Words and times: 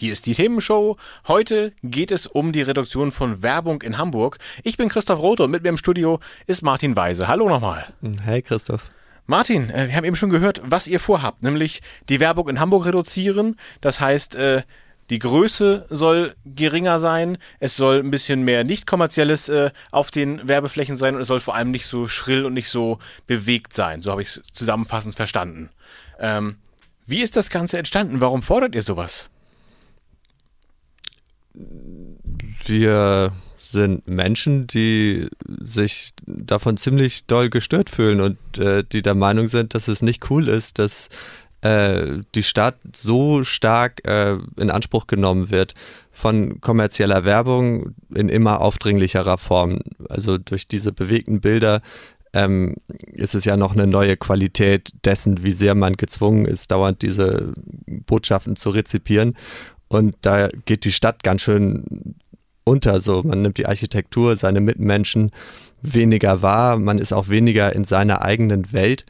Hier 0.00 0.14
ist 0.14 0.24
die 0.24 0.32
Themenshow. 0.32 0.96
Heute 1.28 1.74
geht 1.82 2.10
es 2.10 2.26
um 2.26 2.52
die 2.52 2.62
Reduktion 2.62 3.12
von 3.12 3.42
Werbung 3.42 3.82
in 3.82 3.98
Hamburg. 3.98 4.38
Ich 4.62 4.78
bin 4.78 4.88
Christoph 4.88 5.20
Roth 5.20 5.40
und 5.40 5.50
mit 5.50 5.62
mir 5.62 5.68
im 5.68 5.76
Studio 5.76 6.20
ist 6.46 6.62
Martin 6.62 6.96
Weise. 6.96 7.28
Hallo 7.28 7.50
nochmal. 7.50 7.92
Hey 8.22 8.40
Christoph. 8.40 8.88
Martin, 9.26 9.68
äh, 9.68 9.88
wir 9.88 9.94
haben 9.94 10.06
eben 10.06 10.16
schon 10.16 10.30
gehört, 10.30 10.62
was 10.64 10.86
ihr 10.86 11.00
vorhabt, 11.00 11.42
nämlich 11.42 11.82
die 12.08 12.18
Werbung 12.18 12.48
in 12.48 12.60
Hamburg 12.60 12.86
reduzieren. 12.86 13.56
Das 13.82 14.00
heißt, 14.00 14.36
äh, 14.36 14.62
die 15.10 15.18
Größe 15.18 15.84
soll 15.90 16.34
geringer 16.46 16.98
sein, 16.98 17.36
es 17.58 17.76
soll 17.76 17.98
ein 17.98 18.10
bisschen 18.10 18.42
mehr 18.42 18.64
nicht 18.64 18.86
kommerzielles 18.86 19.50
äh, 19.50 19.70
auf 19.90 20.10
den 20.10 20.48
Werbeflächen 20.48 20.96
sein 20.96 21.14
und 21.14 21.20
es 21.20 21.28
soll 21.28 21.40
vor 21.40 21.56
allem 21.56 21.72
nicht 21.72 21.84
so 21.84 22.06
schrill 22.06 22.46
und 22.46 22.54
nicht 22.54 22.70
so 22.70 23.00
bewegt 23.26 23.74
sein. 23.74 24.00
So 24.00 24.12
habe 24.12 24.22
ich 24.22 24.28
es 24.28 24.42
zusammenfassend 24.54 25.14
verstanden. 25.14 25.68
Ähm, 26.18 26.56
wie 27.04 27.20
ist 27.20 27.36
das 27.36 27.50
Ganze 27.50 27.76
entstanden? 27.76 28.22
Warum 28.22 28.42
fordert 28.42 28.74
ihr 28.74 28.82
sowas? 28.82 29.28
Wir 32.66 33.32
sind 33.58 34.08
Menschen, 34.08 34.66
die 34.66 35.28
sich 35.46 36.12
davon 36.26 36.76
ziemlich 36.76 37.26
doll 37.26 37.50
gestört 37.50 37.90
fühlen 37.90 38.20
und 38.20 38.58
äh, 38.58 38.84
die 38.90 39.02
der 39.02 39.14
Meinung 39.14 39.48
sind, 39.48 39.74
dass 39.74 39.88
es 39.88 40.02
nicht 40.02 40.30
cool 40.30 40.48
ist, 40.48 40.78
dass 40.78 41.08
äh, 41.62 42.18
die 42.34 42.42
Stadt 42.42 42.76
so 42.94 43.44
stark 43.44 44.06
äh, 44.08 44.38
in 44.56 44.70
Anspruch 44.70 45.06
genommen 45.06 45.50
wird 45.50 45.74
von 46.10 46.60
kommerzieller 46.60 47.24
Werbung 47.24 47.94
in 48.14 48.28
immer 48.28 48.60
aufdringlicherer 48.60 49.38
Form. 49.38 49.80
Also 50.08 50.38
durch 50.38 50.66
diese 50.66 50.92
bewegten 50.92 51.40
Bilder 51.40 51.82
ähm, 52.32 52.76
ist 53.12 53.34
es 53.34 53.44
ja 53.44 53.56
noch 53.56 53.72
eine 53.72 53.86
neue 53.86 54.16
Qualität 54.16 54.92
dessen, 55.04 55.42
wie 55.42 55.52
sehr 55.52 55.74
man 55.74 55.94
gezwungen 55.96 56.44
ist, 56.44 56.70
dauernd 56.70 57.02
diese 57.02 57.52
Botschaften 57.86 58.56
zu 58.56 58.70
rezipieren. 58.70 59.36
Und 59.90 60.14
da 60.22 60.48
geht 60.66 60.84
die 60.84 60.92
Stadt 60.92 61.24
ganz 61.24 61.42
schön 61.42 62.14
unter. 62.62 63.00
So, 63.00 63.22
man 63.24 63.42
nimmt 63.42 63.58
die 63.58 63.66
Architektur, 63.66 64.36
seine 64.36 64.60
Mitmenschen 64.60 65.32
weniger 65.82 66.42
wahr, 66.42 66.78
man 66.78 66.98
ist 66.98 67.12
auch 67.12 67.28
weniger 67.28 67.74
in 67.74 67.84
seiner 67.84 68.22
eigenen 68.22 68.72
Welt, 68.72 69.04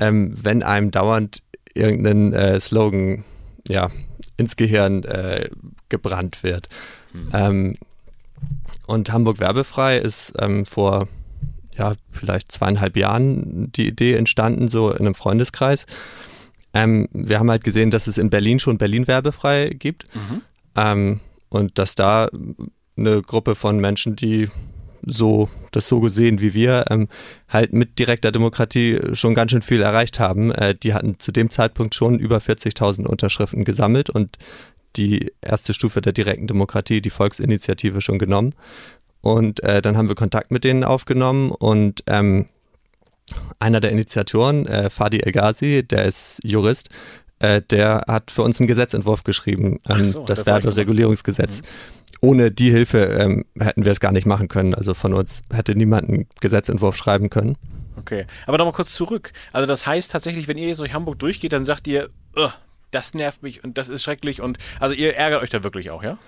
ähm, 0.00 0.34
wenn 0.42 0.62
einem 0.64 0.90
dauernd 0.90 1.42
irgendein 1.74 2.32
äh, 2.32 2.58
Slogan 2.58 3.24
ja, 3.68 3.90
ins 4.36 4.56
Gehirn 4.56 5.04
äh, 5.04 5.48
gebrannt 5.88 6.42
wird. 6.42 6.68
Mhm. 7.12 7.30
Ähm, 7.32 7.76
und 8.86 9.12
Hamburg 9.12 9.38
werbefrei 9.38 9.98
ist 9.98 10.32
ähm, 10.40 10.66
vor 10.66 11.06
ja, 11.76 11.94
vielleicht 12.10 12.50
zweieinhalb 12.50 12.96
Jahren 12.96 13.70
die 13.72 13.86
Idee 13.86 14.14
entstanden, 14.14 14.68
so 14.68 14.90
in 14.90 15.00
einem 15.00 15.14
Freundeskreis. 15.14 15.86
Ähm, 16.76 17.08
wir 17.10 17.38
haben 17.38 17.50
halt 17.50 17.64
gesehen, 17.64 17.90
dass 17.90 18.06
es 18.06 18.18
in 18.18 18.28
Berlin 18.28 18.58
schon 18.58 18.76
Berlin 18.76 19.06
werbefrei 19.06 19.70
gibt. 19.70 20.04
Mhm. 20.14 20.42
Ähm, 20.76 21.20
und 21.48 21.78
dass 21.78 21.94
da 21.94 22.28
eine 22.98 23.22
Gruppe 23.22 23.54
von 23.54 23.80
Menschen, 23.80 24.14
die 24.14 24.48
so 25.06 25.48
das 25.70 25.88
so 25.88 26.00
gesehen 26.00 26.40
wie 26.40 26.52
wir, 26.52 26.84
ähm, 26.90 27.08
halt 27.48 27.72
mit 27.72 27.98
direkter 27.98 28.30
Demokratie 28.30 28.98
schon 29.14 29.34
ganz 29.34 29.52
schön 29.52 29.62
viel 29.62 29.80
erreicht 29.80 30.20
haben. 30.20 30.52
Äh, 30.52 30.74
die 30.74 30.92
hatten 30.92 31.18
zu 31.18 31.32
dem 31.32 31.50
Zeitpunkt 31.50 31.94
schon 31.94 32.18
über 32.18 32.38
40.000 32.38 33.06
Unterschriften 33.06 33.64
gesammelt 33.64 34.10
und 34.10 34.36
die 34.96 35.32
erste 35.40 35.72
Stufe 35.72 36.02
der 36.02 36.12
direkten 36.12 36.46
Demokratie, 36.46 37.00
die 37.00 37.10
Volksinitiative, 37.10 38.02
schon 38.02 38.18
genommen. 38.18 38.54
Und 39.22 39.62
äh, 39.62 39.80
dann 39.80 39.96
haben 39.96 40.08
wir 40.08 40.14
Kontakt 40.14 40.50
mit 40.50 40.64
denen 40.64 40.84
aufgenommen 40.84 41.52
und 41.52 42.02
ähm, 42.06 42.46
einer 43.58 43.80
der 43.80 43.90
Initiatoren, 43.90 44.66
äh, 44.66 44.90
Fadi 44.90 45.20
El 45.20 45.32
Ghazi, 45.32 45.82
der 45.82 46.04
ist 46.04 46.40
Jurist, 46.44 46.88
äh, 47.38 47.62
der 47.62 48.04
hat 48.06 48.30
für 48.30 48.42
uns 48.42 48.60
einen 48.60 48.66
Gesetzentwurf 48.66 49.24
geschrieben, 49.24 49.78
ähm, 49.88 50.04
so, 50.04 50.24
das 50.24 50.46
Werberegulierungsgesetz. 50.46 51.58
Mhm. 51.58 51.66
Ohne 52.22 52.50
die 52.50 52.70
Hilfe 52.70 53.04
ähm, 53.04 53.44
hätten 53.58 53.84
wir 53.84 53.92
es 53.92 54.00
gar 54.00 54.12
nicht 54.12 54.26
machen 54.26 54.48
können. 54.48 54.74
Also 54.74 54.94
von 54.94 55.12
uns 55.12 55.42
hätte 55.52 55.74
niemand 55.74 56.08
einen 56.08 56.26
Gesetzentwurf 56.40 56.96
schreiben 56.96 57.28
können. 57.28 57.56
Okay, 57.98 58.26
aber 58.46 58.58
nochmal 58.58 58.72
kurz 58.72 58.94
zurück. 58.94 59.32
Also 59.52 59.66
das 59.66 59.86
heißt 59.86 60.10
tatsächlich, 60.10 60.48
wenn 60.48 60.56
ihr 60.56 60.68
jetzt 60.68 60.78
durch 60.78 60.94
Hamburg 60.94 61.18
durchgeht, 61.18 61.52
dann 61.52 61.64
sagt 61.64 61.86
ihr, 61.86 62.08
das 62.90 63.14
nervt 63.14 63.42
mich 63.42 63.64
und 63.64 63.76
das 63.76 63.88
ist 63.88 64.02
schrecklich 64.02 64.40
und 64.40 64.58
also 64.80 64.94
ihr 64.94 65.14
ärgert 65.16 65.42
euch 65.42 65.50
da 65.50 65.62
wirklich 65.62 65.90
auch, 65.90 66.02
ja? 66.02 66.18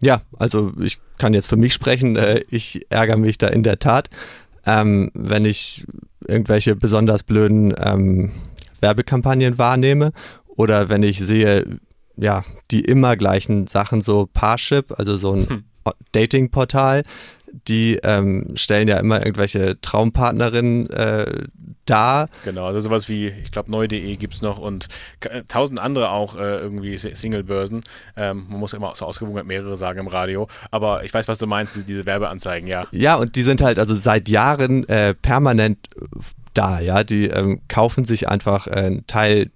Ja, 0.00 0.22
also 0.38 0.72
ich 0.80 0.98
kann 1.18 1.34
jetzt 1.34 1.46
für 1.46 1.56
mich 1.56 1.74
sprechen. 1.74 2.16
Äh, 2.16 2.42
ich 2.48 2.86
ärgere 2.88 3.18
mich 3.18 3.36
da 3.38 3.48
in 3.48 3.62
der 3.62 3.78
Tat 3.78 4.08
ähm, 4.66 5.10
wenn 5.14 5.44
ich 5.44 5.84
irgendwelche 6.26 6.76
besonders 6.76 7.22
blöden 7.22 7.74
ähm, 7.82 8.32
Werbekampagnen 8.80 9.58
wahrnehme 9.58 10.12
oder 10.46 10.88
wenn 10.88 11.02
ich 11.02 11.20
sehe, 11.20 11.78
ja, 12.16 12.44
die 12.70 12.80
immer 12.80 13.16
gleichen 13.16 13.66
Sachen, 13.66 14.00
so 14.00 14.28
Parship, 14.32 14.98
also 14.98 15.16
so 15.16 15.32
ein 15.32 15.48
hm. 15.48 15.64
Dating-Portal, 16.12 17.02
die 17.52 17.98
ähm, 18.04 18.52
stellen 18.54 18.88
ja 18.88 18.98
immer 18.98 19.24
irgendwelche 19.24 19.80
Traumpartnerinnen 19.80 20.90
äh, 20.90 21.46
dar. 21.86 22.28
Genau, 22.44 22.66
also 22.66 22.80
sowas 22.80 23.08
wie, 23.08 23.28
ich 23.28 23.50
glaube, 23.50 23.70
neu.de 23.70 24.16
gibt 24.16 24.34
es 24.34 24.42
noch 24.42 24.58
und 24.58 24.88
tausend 25.48 25.80
andere 25.80 26.10
auch 26.10 26.36
äh, 26.36 26.58
irgendwie 26.58 26.96
Single-Börsen. 26.96 27.82
Ähm, 28.16 28.46
man 28.48 28.60
muss 28.60 28.72
immer 28.72 28.94
so 28.94 29.04
ausgewogen 29.04 29.46
mehrere 29.46 29.76
sagen 29.76 29.98
im 29.98 30.06
Radio. 30.06 30.48
Aber 30.70 31.04
ich 31.04 31.12
weiß, 31.12 31.28
was 31.28 31.38
du 31.38 31.46
meinst, 31.46 31.88
diese 31.88 32.06
Werbeanzeigen, 32.06 32.68
ja. 32.68 32.86
Ja, 32.92 33.16
und 33.16 33.36
die 33.36 33.42
sind 33.42 33.60
halt 33.60 33.78
also 33.78 33.94
seit 33.94 34.28
Jahren 34.28 34.88
äh, 34.88 35.14
permanent 35.14 35.78
da, 36.54 36.80
ja. 36.80 37.04
Die 37.04 37.26
ähm, 37.26 37.60
kaufen 37.68 38.04
sich 38.04 38.28
einfach 38.28 38.66
äh, 38.66 38.70
einen 38.70 39.06
Teil 39.06 39.50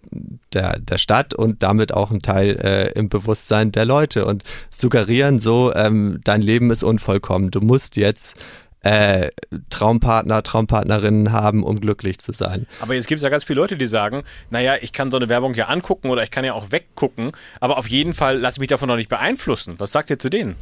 der, 0.55 0.79
der 0.79 0.99
Stadt 0.99 1.35
und 1.35 1.63
damit 1.63 1.93
auch 1.93 2.11
einen 2.11 2.23
Teil 2.23 2.57
äh, 2.63 2.99
im 2.99 3.09
Bewusstsein 3.09 3.73
der 3.73 3.85
Leute 3.85 4.25
und 4.27 4.45
suggerieren 4.71 5.39
so, 5.39 5.73
ähm, 5.75 6.21
dein 6.25 6.43
Leben 6.43 6.71
ist 6.71 6.83
unvollkommen. 6.83 7.51
Du 7.51 7.61
musst 7.61 7.97
jetzt 7.97 8.41
äh, 8.85 9.31
Traumpartner, 9.71 10.43
Traumpartnerinnen 10.43 11.33
haben, 11.33 11.65
um 11.65 11.81
glücklich 11.81 12.19
zu 12.19 12.33
sein. 12.33 12.67
Aber 12.81 12.95
jetzt 12.95 13.09
gibt 13.09 13.19
es 13.19 13.23
ja 13.23 13.31
ganz 13.31 13.45
viele 13.45 13.61
Leute, 13.61 13.77
die 13.77 13.87
sagen, 13.87 14.25
naja, 14.51 14.75
ich 14.81 14.93
kann 14.93 15.11
so 15.11 15.17
eine 15.17 15.29
Werbung 15.29 15.55
ja 15.55 15.67
angucken 15.67 16.11
oder 16.11 16.23
ich 16.23 16.31
kann 16.31 16.45
ja 16.45 16.53
auch 16.53 16.71
weggucken, 16.71 17.33
aber 17.61 17.79
auf 17.79 17.89
jeden 17.89 18.15
Fall 18.15 18.39
lasse 18.39 18.57
ich 18.57 18.61
mich 18.61 18.69
davon 18.69 18.89
noch 18.89 18.97
nicht 18.97 19.09
beeinflussen. 19.09 19.75
Was 19.79 19.93
sagt 19.93 20.11
ihr 20.11 20.19
zu 20.19 20.29
denen? 20.29 20.57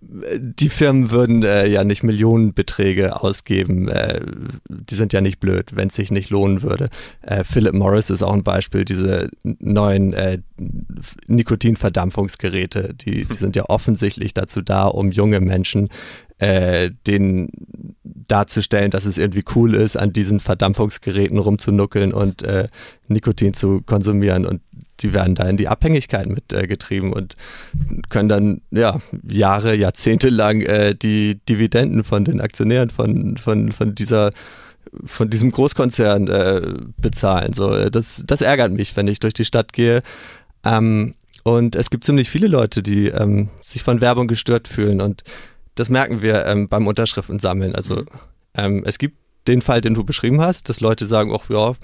Die 0.00 0.68
Firmen 0.68 1.10
würden 1.10 1.42
äh, 1.42 1.66
ja 1.66 1.84
nicht 1.84 2.02
Millionenbeträge 2.02 3.20
ausgeben. 3.20 3.88
Äh, 3.88 4.20
die 4.68 4.94
sind 4.94 5.12
ja 5.12 5.20
nicht 5.20 5.40
blöd, 5.40 5.74
wenn 5.74 5.88
es 5.88 5.94
sich 5.94 6.10
nicht 6.10 6.30
lohnen 6.30 6.62
würde. 6.62 6.88
Äh, 7.22 7.44
Philip 7.44 7.74
Morris 7.74 8.10
ist 8.10 8.22
auch 8.22 8.32
ein 8.32 8.44
Beispiel, 8.44 8.84
diese 8.84 9.30
neuen 9.42 10.12
äh, 10.12 10.38
Nikotinverdampfungsgeräte, 11.26 12.94
die, 12.94 13.24
die 13.24 13.36
sind 13.38 13.56
ja 13.56 13.64
offensichtlich 13.68 14.34
dazu 14.34 14.62
da, 14.62 14.86
um 14.86 15.10
junge 15.10 15.40
Menschen 15.40 15.88
äh, 16.38 16.90
denen 17.06 17.48
darzustellen, 18.04 18.90
dass 18.90 19.06
es 19.06 19.18
irgendwie 19.18 19.44
cool 19.54 19.74
ist, 19.74 19.96
an 19.96 20.12
diesen 20.12 20.38
Verdampfungsgeräten 20.38 21.38
rumzunuckeln 21.38 22.12
und 22.12 22.42
äh, 22.42 22.68
Nikotin 23.08 23.54
zu 23.54 23.82
konsumieren. 23.82 24.46
Und 24.46 24.60
die 25.00 25.12
werden 25.12 25.34
da 25.34 25.48
in 25.48 25.56
die 25.56 25.68
Abhängigkeit 25.68 26.26
mitgetrieben 26.26 27.12
äh, 27.12 27.14
und 27.14 27.34
können 28.08 28.28
dann 28.28 28.60
ja 28.70 29.00
Jahre, 29.26 29.74
Jahrzehnte 29.74 30.28
lang 30.28 30.62
äh, 30.62 30.94
die 30.94 31.40
Dividenden 31.48 32.04
von 32.04 32.24
den 32.24 32.40
Aktionären 32.40 32.90
von, 32.90 33.36
von, 33.36 33.72
von 33.72 33.94
dieser 33.94 34.30
von 35.04 35.28
diesem 35.28 35.50
Großkonzern 35.50 36.28
äh, 36.28 36.62
bezahlen. 36.96 37.52
So, 37.52 37.74
äh, 37.74 37.90
das, 37.90 38.24
das 38.26 38.40
ärgert 38.40 38.72
mich, 38.72 38.96
wenn 38.96 39.06
ich 39.06 39.20
durch 39.20 39.34
die 39.34 39.44
Stadt 39.44 39.72
gehe. 39.72 40.02
Ähm, 40.64 41.14
und 41.44 41.76
es 41.76 41.90
gibt 41.90 42.04
ziemlich 42.04 42.30
viele 42.30 42.48
Leute, 42.48 42.82
die 42.82 43.08
ähm, 43.08 43.48
sich 43.62 43.82
von 43.82 44.00
Werbung 44.00 44.28
gestört 44.28 44.68
fühlen. 44.68 45.00
Und 45.00 45.24
das 45.74 45.88
merken 45.88 46.22
wir 46.22 46.46
ähm, 46.46 46.68
beim 46.68 46.86
Unterschriften 46.86 47.38
sammeln. 47.38 47.74
Also 47.74 47.96
mhm. 47.96 48.06
ähm, 48.54 48.82
es 48.86 48.98
gibt 48.98 49.16
den 49.48 49.62
Fall, 49.62 49.80
den 49.80 49.94
du 49.94 50.04
beschrieben 50.04 50.40
hast, 50.40 50.68
dass 50.68 50.80
Leute 50.80 51.06
sagen, 51.06 51.32
ach 51.34 51.48
ja, 51.50 51.74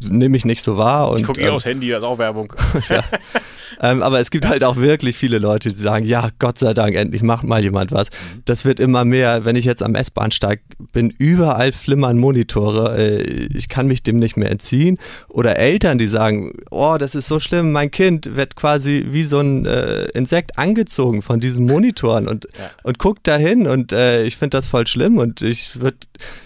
nehme 0.00 0.36
ich 0.36 0.44
nicht 0.44 0.62
so 0.62 0.76
wahr. 0.76 1.10
Und, 1.10 1.20
ich 1.20 1.26
gucke 1.26 1.40
eh 1.40 1.46
ähm, 1.46 1.54
aufs 1.54 1.64
Handy, 1.64 1.88
das 1.88 1.98
ist 1.98 2.04
auch 2.04 2.18
Werbung. 2.18 2.52
ja. 2.88 3.02
Ähm, 3.80 4.02
aber 4.02 4.20
es 4.20 4.30
gibt 4.30 4.48
halt 4.48 4.64
auch 4.64 4.76
wirklich 4.76 5.16
viele 5.16 5.38
Leute, 5.38 5.70
die 5.70 5.74
sagen, 5.74 6.04
ja, 6.04 6.30
Gott 6.38 6.58
sei 6.58 6.74
Dank, 6.74 6.94
endlich 6.94 7.22
macht 7.22 7.44
mal 7.44 7.62
jemand 7.62 7.92
was. 7.92 8.10
Mhm. 8.10 8.42
Das 8.44 8.64
wird 8.64 8.80
immer 8.80 9.04
mehr, 9.04 9.44
wenn 9.44 9.56
ich 9.56 9.64
jetzt 9.64 9.82
am 9.82 9.94
S-Bahnsteig 9.94 10.60
bin, 10.92 11.10
überall 11.18 11.72
flimmern 11.72 12.18
Monitore. 12.18 12.96
Äh, 12.98 13.22
ich 13.56 13.68
kann 13.68 13.86
mich 13.86 14.02
dem 14.02 14.18
nicht 14.18 14.36
mehr 14.36 14.50
entziehen. 14.50 14.98
Oder 15.28 15.56
Eltern, 15.56 15.98
die 15.98 16.08
sagen, 16.08 16.52
oh, 16.70 16.96
das 16.98 17.14
ist 17.14 17.28
so 17.28 17.40
schlimm, 17.40 17.72
mein 17.72 17.90
Kind 17.90 18.36
wird 18.36 18.56
quasi 18.56 19.06
wie 19.10 19.24
so 19.24 19.40
ein 19.40 19.66
äh, 19.66 20.04
Insekt 20.14 20.58
angezogen 20.58 21.22
von 21.22 21.40
diesen 21.40 21.66
Monitoren 21.66 22.28
und, 22.28 22.48
ja. 22.58 22.70
und 22.82 22.98
guckt 22.98 23.26
dahin 23.26 23.66
und 23.66 23.92
äh, 23.92 24.24
ich 24.24 24.36
finde 24.36 24.56
das 24.56 24.66
voll 24.66 24.86
schlimm 24.86 25.18
und 25.18 25.42
ich 25.42 25.80
würde 25.80 25.98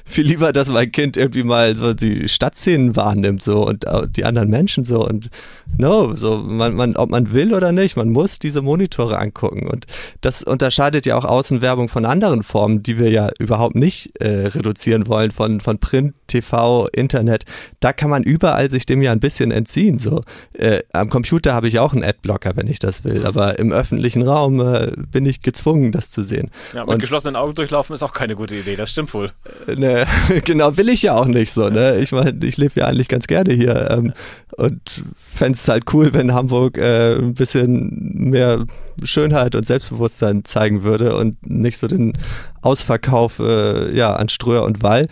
viel 0.05 0.27
lieber, 0.27 0.53
dass 0.53 0.69
mein 0.69 0.93
Kind 0.93 1.17
irgendwie 1.17 1.45
mal 1.45 1.77
so 1.77 1.95
die 1.95 2.29
Stadtszenen 2.29 2.97
wahrnimmt 2.97 3.43
so 3.43 3.67
und 3.67 3.87
die 4.17 4.25
anderen 4.25 4.51
Menschen 4.51 4.85
so 4.85 5.07
und 5.07 5.31
no, 5.79 6.15
so 6.17 6.39
man, 6.39 6.75
man, 6.75 6.97
ob 6.97 7.11
man 7.11 7.22
will 7.31 7.55
oder 7.55 7.71
nicht, 7.71 7.97
man 7.97 8.09
muss 8.09 8.41
diese 8.41 8.63
Monitore 8.63 9.19
angucken 9.19 9.69
und 9.69 9.87
das 10.21 10.43
unterscheidet 10.43 11.07
ja 11.07 11.17
auch 11.17 11.25
Außenwerbung 11.25 11.89
von 11.89 12.05
anderen 12.05 12.43
Formen, 12.43 12.83
die 12.83 12.99
wir 12.99 13.11
ja 13.11 13.31
überhaupt 13.39 13.77
nicht 13.77 14.21
äh, 14.21 14.47
reduzieren 14.49 15.07
wollen 15.07 15.31
von, 15.31 15.61
von 15.61 15.79
Print, 15.79 16.15
TV, 16.27 16.89
Internet. 16.93 17.45
Da 17.81 17.93
kann 17.93 18.11
man 18.11 18.23
überall 18.23 18.71
sich 18.71 18.87
dem 18.87 19.03
ja 19.03 19.13
ein 19.13 19.21
bisschen 19.21 19.51
entziehen. 19.51 19.99
So 19.99 20.21
äh, 20.55 20.81
am 20.93 21.11
Computer 21.11 21.55
habe 21.55 21.69
ich 21.69 21.79
auch 21.79 21.93
einen 21.93 22.05
Adblocker, 22.05 22.57
wenn 22.57 22.67
ich 22.67 22.79
das 22.79 23.05
will, 23.05 23.27
aber 23.27 23.59
im 23.59 23.73
öffentlichen 23.73 24.23
Raum 24.23 24.61
äh, 24.61 24.93
bin 24.97 25.27
ich 25.27 25.43
gezwungen, 25.43 25.93
das 25.93 26.11
zu 26.11 26.23
sehen. 26.23 26.51
Ja, 26.75 26.85
mit 26.85 26.95
und, 26.95 26.99
geschlossenen 27.01 27.37
Augen 27.37 27.55
durchlaufen 27.55 27.95
ist 27.95 28.03
auch 28.03 28.13
keine 28.13 28.35
gute 28.35 28.57
Idee. 28.57 28.77
Das 28.77 28.91
stimmt 28.91 29.13
wohl. 29.15 29.31
Äh, 29.67 29.75
ne, 29.75 30.07
genau, 30.45 30.77
will 30.77 30.89
ich 30.89 31.03
ja 31.03 31.15
auch 31.15 31.27
nicht 31.27 31.53
so. 31.53 31.69
Ne? 31.69 31.99
Ich 31.99 32.13
meine, 32.13 32.35
ich 32.45 32.57
lebe 32.57 32.81
ja 32.81 32.87
eigentlich 32.87 33.09
ganz 33.09 33.27
gerne 33.27 33.53
hier 33.53 33.91
ähm, 33.91 34.13
und 34.57 34.81
fände 35.17 35.55
es 35.55 35.69
halt 35.69 35.85
cool, 35.93 36.15
wenn 36.15 36.33
Hamburg 36.33 36.79
äh, 36.79 37.12
ein 37.19 37.35
bisschen 37.35 38.31
mehr 38.31 38.65
Schönheit 39.05 39.55
und 39.55 39.67
Selbstbewusstsein 39.67 40.45
zeigen 40.45 40.83
würde 40.83 41.17
und 41.17 41.47
nicht 41.47 41.79
so 41.79 41.87
den 41.87 42.13
Ausverkauf 42.61 43.39
äh, 43.39 43.95
ja, 43.95 44.15
an 44.15 44.29
Ströer 44.29 44.65
und 44.65 44.83
Wall. 44.83 45.07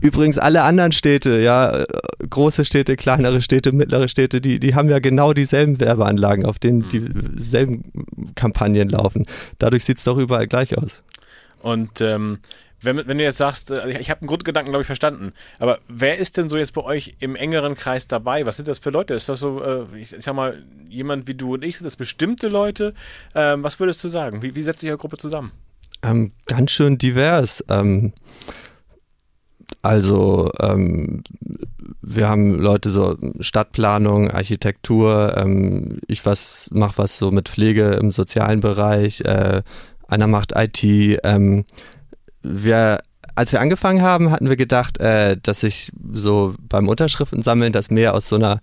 Übrigens 0.00 0.38
alle 0.38 0.62
anderen 0.62 0.92
Städte, 0.92 1.40
ja, 1.42 1.84
große 2.30 2.64
Städte, 2.64 2.96
kleinere 2.96 3.42
Städte, 3.42 3.72
mittlere 3.72 4.08
Städte, 4.08 4.40
die, 4.40 4.58
die 4.58 4.74
haben 4.74 4.88
ja 4.88 4.98
genau 4.98 5.34
dieselben 5.34 5.78
Werbeanlagen, 5.78 6.46
auf 6.46 6.58
denen 6.58 6.78
mhm. 6.78 6.88
dieselben 6.88 7.92
Kampagnen 8.34 8.88
laufen. 8.88 9.26
Dadurch 9.58 9.84
sieht 9.84 9.98
es 9.98 10.04
doch 10.04 10.16
überall 10.16 10.46
gleich 10.46 10.78
aus. 10.78 11.04
Und 11.60 12.00
ähm, 12.00 12.38
wenn, 12.84 13.06
wenn 13.06 13.18
du 13.18 13.24
jetzt 13.24 13.38
sagst, 13.38 13.70
äh, 13.70 13.98
ich 13.98 14.10
habe 14.10 14.20
einen 14.20 14.28
Grundgedanken, 14.28 14.72
glaube 14.72 14.82
ich, 14.82 14.86
verstanden, 14.86 15.32
aber 15.58 15.78
wer 15.88 16.18
ist 16.18 16.36
denn 16.36 16.48
so 16.48 16.56
jetzt 16.56 16.74
bei 16.74 16.82
euch 16.82 17.16
im 17.20 17.36
engeren 17.36 17.76
Kreis 17.76 18.06
dabei? 18.06 18.46
Was 18.46 18.56
sind 18.56 18.68
das 18.68 18.78
für 18.78 18.90
Leute? 18.90 19.14
Ist 19.14 19.28
das 19.28 19.40
so, 19.40 19.62
äh, 19.62 19.84
ich, 19.98 20.14
sag 20.18 20.34
mal, 20.34 20.62
jemand 20.88 21.26
wie 21.26 21.34
du 21.34 21.54
und 21.54 21.64
ich, 21.64 21.78
sind 21.78 21.84
das 21.84 21.96
bestimmte 21.96 22.48
Leute? 22.48 22.94
Ähm, 23.34 23.62
was 23.62 23.80
würdest 23.80 24.02
du 24.04 24.08
sagen? 24.08 24.42
Wie, 24.42 24.54
wie 24.54 24.62
setzt 24.62 24.80
sich 24.80 24.90
eure 24.90 24.98
Gruppe 24.98 25.16
zusammen? 25.16 25.52
Ähm, 26.02 26.32
ganz 26.46 26.70
schön 26.70 26.98
divers. 26.98 27.64
Ähm, 27.68 28.12
also 29.82 30.50
ähm, 30.60 31.22
wir 32.02 32.28
haben 32.28 32.58
Leute 32.58 32.90
so 32.90 33.16
Stadtplanung, 33.40 34.30
Architektur, 34.30 35.34
ähm, 35.36 35.98
ich 36.06 36.24
was 36.24 36.70
mache 36.72 36.98
was 36.98 37.18
so 37.18 37.30
mit 37.30 37.48
Pflege 37.48 37.90
im 37.92 38.12
sozialen 38.12 38.60
Bereich, 38.60 39.20
äh, 39.22 39.62
einer 40.08 40.26
macht 40.26 40.52
IT, 40.54 40.82
ähm, 41.24 41.64
wir, 42.44 42.98
als 43.34 43.52
wir 43.52 43.60
angefangen 43.60 44.02
haben, 44.02 44.30
hatten 44.30 44.48
wir 44.48 44.56
gedacht, 44.56 44.98
äh, 44.98 45.36
dass 45.42 45.60
sich 45.60 45.90
so 46.12 46.54
beim 46.60 46.88
Unterschriften 46.88 47.42
sammeln, 47.42 47.72
das 47.72 47.90
mehr 47.90 48.14
aus 48.14 48.28
so 48.28 48.36
einer 48.36 48.60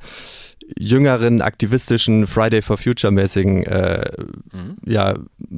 jüngeren, 0.79 1.41
aktivistischen 1.41 2.27
Friday 2.27 2.61
for 2.61 2.77
Future 2.77 3.11
mäßigen 3.11 3.63
äh, 3.63 4.05
mhm. 4.53 4.77
ja, 4.85 5.15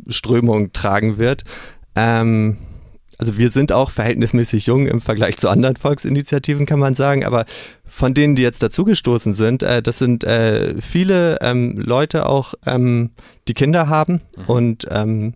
Strömung 0.08 0.74
tragen 0.74 1.18
wird. 1.18 1.44
Ähm, 1.96 2.58
also 3.20 3.38
wir 3.38 3.52
sind 3.52 3.72
auch 3.72 3.92
verhältnismäßig 3.92 4.66
jung 4.66 4.88
im 4.88 5.00
Vergleich 5.00 5.38
zu 5.38 5.50
anderen 5.50 5.76
Volksinitiativen, 5.76 6.66
kann 6.66 6.80
man 6.80 6.96
sagen, 6.96 7.24
aber 7.24 7.46
von 7.86 8.14
denen, 8.14 8.36
die 8.36 8.42
jetzt 8.42 8.64
dazugestoßen 8.64 9.34
sind, 9.34 9.64
äh, 9.64 9.82
das 9.82 10.00
sind 10.00 10.24
äh, 10.24 10.82
viele 10.82 11.38
ähm, 11.42 11.78
Leute 11.78 12.26
auch, 12.26 12.56
ähm, 12.66 13.12
die 13.48 13.54
Kinder 13.54 13.88
haben 13.88 14.22
mhm. 14.36 14.46
und 14.48 14.88
ähm, 14.90 15.34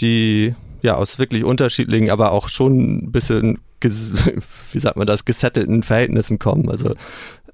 die 0.00 0.54
ja 0.82 0.94
aus 0.94 1.18
wirklich 1.18 1.44
unterschiedlichen, 1.44 2.10
aber 2.10 2.32
auch 2.32 2.48
schon 2.48 3.04
ein 3.04 3.12
bisschen, 3.12 3.58
wie 3.82 4.78
sagt 4.78 4.96
man 4.96 5.06
das, 5.06 5.24
gesettelten 5.24 5.82
Verhältnissen 5.82 6.38
kommen. 6.38 6.68
Also 6.68 6.92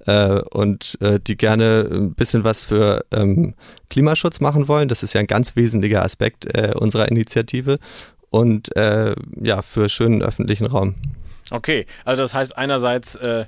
äh, 0.07 0.41
und 0.53 0.99
äh, 1.01 1.19
die 1.21 1.37
gerne 1.37 1.89
ein 1.91 2.15
bisschen 2.15 2.45
was 2.45 2.63
für 2.63 3.05
ähm, 3.13 3.55
Klimaschutz 3.91 4.41
machen 4.41 4.69
wollen. 4.69 4.89
Das 4.89 5.03
ist 5.03 5.13
ja 5.13 5.21
ein 5.21 5.27
ganz 5.27 5.57
wesentlicher 5.57 6.05
Aspekt 6.05 6.47
äh, 6.47 6.73
unserer 6.79 7.09
Initiative 7.09 7.79
und 8.31 8.75
äh, 8.77 9.15
ja 9.41 9.63
für 9.63 9.89
schönen 9.89 10.23
öffentlichen 10.23 10.67
Raum. 10.67 10.95
Okay, 11.51 11.87
also 12.05 12.23
das 12.23 12.35
heißt 12.35 12.57
einerseits 12.57 13.15
äh, 13.17 13.47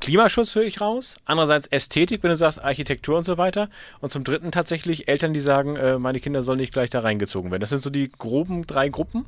Klimaschutz 0.00 0.54
höre 0.54 0.62
ich 0.62 0.80
raus, 0.80 1.16
andererseits 1.26 1.66
Ästhetik, 1.66 2.22
wenn 2.22 2.30
du 2.30 2.36
sagst 2.36 2.62
Architektur 2.62 3.18
und 3.18 3.24
so 3.24 3.36
weiter 3.36 3.68
und 4.00 4.10
zum 4.10 4.24
dritten 4.24 4.50
tatsächlich 4.50 5.08
Eltern, 5.08 5.34
die 5.34 5.40
sagen, 5.40 5.76
äh, 5.76 5.98
meine 5.98 6.20
Kinder 6.20 6.40
sollen 6.40 6.58
nicht 6.58 6.72
gleich 6.72 6.88
da 6.88 7.00
reingezogen 7.00 7.50
werden. 7.50 7.60
Das 7.60 7.70
sind 7.70 7.82
so 7.82 7.90
die 7.90 8.08
groben 8.08 8.66
drei 8.66 8.88
Gruppen? 8.88 9.26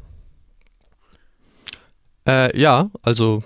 Äh, 2.26 2.58
ja, 2.58 2.90
also 3.02 3.44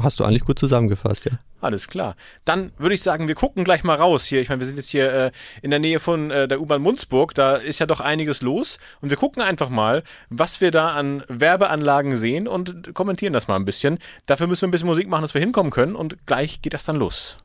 hast 0.00 0.20
du 0.20 0.24
eigentlich 0.24 0.44
gut 0.44 0.58
zusammengefasst, 0.58 1.24
ja. 1.24 1.32
Alles 1.62 1.86
klar. 1.86 2.16
Dann 2.44 2.72
würde 2.76 2.96
ich 2.96 3.02
sagen, 3.02 3.28
wir 3.28 3.36
gucken 3.36 3.62
gleich 3.62 3.84
mal 3.84 3.94
raus 3.94 4.26
hier. 4.26 4.40
Ich 4.40 4.48
meine, 4.48 4.60
wir 4.60 4.66
sind 4.66 4.76
jetzt 4.76 4.90
hier 4.90 5.12
äh, 5.12 5.30
in 5.62 5.70
der 5.70 5.78
Nähe 5.78 6.00
von 6.00 6.32
äh, 6.32 6.48
der 6.48 6.60
U-Bahn 6.60 6.82
Munzburg. 6.82 7.36
Da 7.36 7.54
ist 7.54 7.78
ja 7.78 7.86
doch 7.86 8.00
einiges 8.00 8.42
los. 8.42 8.78
Und 9.00 9.10
wir 9.10 9.16
gucken 9.16 9.42
einfach 9.42 9.68
mal, 9.68 10.02
was 10.28 10.60
wir 10.60 10.72
da 10.72 10.88
an 10.88 11.22
Werbeanlagen 11.28 12.16
sehen 12.16 12.48
und 12.48 12.94
kommentieren 12.94 13.32
das 13.32 13.46
mal 13.46 13.54
ein 13.54 13.64
bisschen. 13.64 14.00
Dafür 14.26 14.48
müssen 14.48 14.62
wir 14.62 14.68
ein 14.68 14.72
bisschen 14.72 14.88
Musik 14.88 15.08
machen, 15.08 15.22
dass 15.22 15.34
wir 15.34 15.40
hinkommen 15.40 15.70
können. 15.70 15.94
Und 15.94 16.26
gleich 16.26 16.62
geht 16.62 16.74
das 16.74 16.84
dann 16.84 16.96
los. 16.96 17.38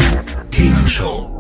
Themenshow. 0.51 1.36